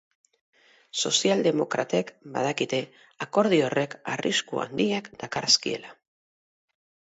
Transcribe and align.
Sozialdemokratek 1.01 2.09
badakite 2.39 2.81
akordio 3.27 3.69
horrek 3.69 3.95
arrisku 4.15 4.65
handiak 4.67 5.13
dakarzkiela. 5.27 5.95